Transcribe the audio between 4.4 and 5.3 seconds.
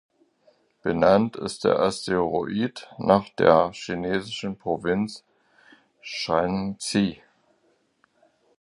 Provinz